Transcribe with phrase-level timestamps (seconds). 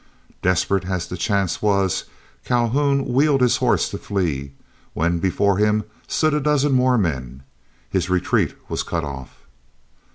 [0.41, 2.05] Desperate as the chance was,
[2.43, 4.51] Calhoun wheeled his horse to flee,
[4.95, 7.43] when before him stood a dozen more men;
[7.87, 9.43] his retreat was cut off.